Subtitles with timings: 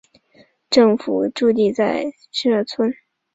[0.71, 2.91] 镇政府驻地在筱埕村。